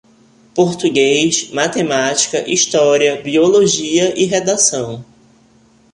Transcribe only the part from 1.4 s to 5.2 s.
matemática, história, biologia e redação